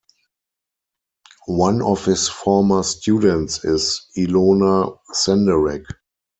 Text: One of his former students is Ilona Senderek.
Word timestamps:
One 1.45 1.83
of 1.83 2.05
his 2.05 2.27
former 2.27 2.81
students 2.81 3.63
is 3.63 4.07
Ilona 4.17 4.97
Senderek. 5.13 5.85